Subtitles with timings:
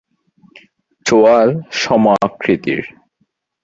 [1.05, 1.49] চোয়াল
[1.73, 2.81] সম-আকৃতির।